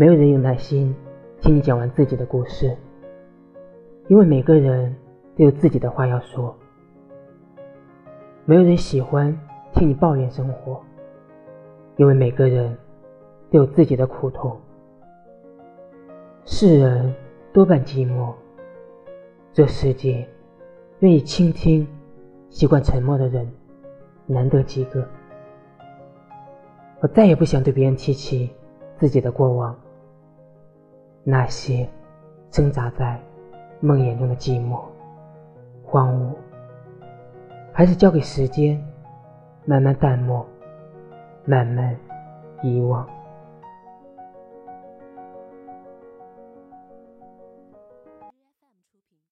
[0.00, 0.96] 没有人有耐心
[1.42, 2.74] 听你讲完自己的故事，
[4.08, 4.96] 因为每个人
[5.36, 6.56] 都有自己的话要说。
[8.46, 9.38] 没有人喜欢
[9.74, 10.80] 听你抱怨生活，
[11.96, 12.74] 因为每个人
[13.50, 14.58] 都有自己的苦痛。
[16.46, 17.14] 世人
[17.52, 18.32] 多半寂寞，
[19.52, 20.26] 这世界
[21.00, 21.86] 愿意倾听、
[22.48, 23.46] 习惯沉默的人
[24.24, 25.06] 难得几个。
[27.00, 28.50] 我再也不想对别人提起
[28.96, 29.78] 自己的过往，
[31.22, 31.88] 那些
[32.50, 33.20] 挣扎在
[33.80, 34.80] 梦魇中的寂寞、
[35.84, 36.34] 荒芜，
[37.72, 38.82] 还是交给时间
[39.64, 40.46] 慢慢淡漠、
[41.44, 41.96] 慢慢
[42.62, 43.06] 遗忘。